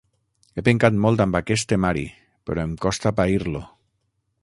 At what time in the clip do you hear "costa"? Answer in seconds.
2.87-3.17